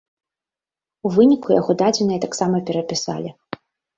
У 1.09 1.11
выніку 1.17 1.47
яго 1.57 1.75
дадзеныя 1.83 2.23
таксама 2.25 2.61
перапісалі. 2.69 3.29